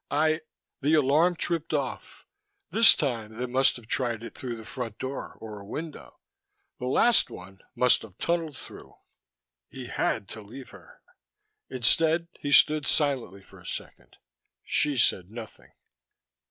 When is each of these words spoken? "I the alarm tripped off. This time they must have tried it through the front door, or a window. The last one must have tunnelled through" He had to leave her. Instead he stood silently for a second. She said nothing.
"I 0.09 0.41
the 0.81 0.95
alarm 0.95 1.35
tripped 1.35 1.75
off. 1.75 2.25
This 2.71 2.95
time 2.95 3.37
they 3.37 3.45
must 3.45 3.75
have 3.75 3.85
tried 3.85 4.23
it 4.23 4.33
through 4.33 4.55
the 4.55 4.65
front 4.65 4.97
door, 4.97 5.37
or 5.39 5.59
a 5.59 5.63
window. 5.63 6.17
The 6.79 6.87
last 6.87 7.29
one 7.29 7.61
must 7.75 8.01
have 8.01 8.17
tunnelled 8.17 8.57
through" 8.57 8.95
He 9.69 9.89
had 9.89 10.27
to 10.29 10.41
leave 10.41 10.71
her. 10.71 11.01
Instead 11.69 12.29
he 12.39 12.51
stood 12.51 12.87
silently 12.87 13.43
for 13.43 13.59
a 13.59 13.65
second. 13.67 14.17
She 14.63 14.97
said 14.97 15.29
nothing. 15.29 15.71